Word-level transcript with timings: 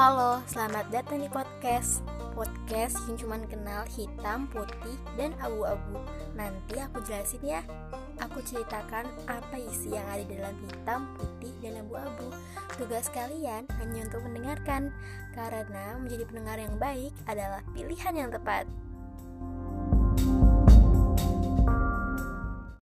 Halo, 0.00 0.40
selamat 0.48 0.88
datang 0.88 1.20
di 1.20 1.28
podcast. 1.28 2.00
Podcast 2.32 2.96
yang 3.04 3.20
cuma 3.20 3.36
kenal 3.44 3.84
hitam, 3.84 4.48
putih, 4.48 4.96
dan 5.20 5.36
abu-abu. 5.44 6.00
Nanti 6.32 6.80
aku 6.80 7.04
jelasin 7.04 7.44
ya. 7.44 7.60
Aku 8.16 8.40
ceritakan 8.40 9.04
apa 9.28 9.60
isi 9.60 9.92
yang 9.92 10.08
ada 10.08 10.24
di 10.24 10.40
dalam 10.40 10.56
hitam, 10.64 11.04
putih, 11.20 11.52
dan 11.60 11.84
abu-abu. 11.84 12.32
Tugas 12.80 13.12
kalian 13.12 13.68
hanya 13.76 14.08
untuk 14.08 14.24
mendengarkan. 14.24 14.88
Karena 15.36 16.00
menjadi 16.00 16.24
pendengar 16.32 16.56
yang 16.56 16.80
baik 16.80 17.12
adalah 17.28 17.60
pilihan 17.76 18.24
yang 18.24 18.32
tepat. 18.32 18.64